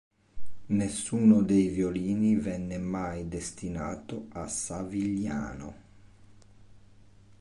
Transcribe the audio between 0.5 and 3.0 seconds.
Nessuno dei violini venne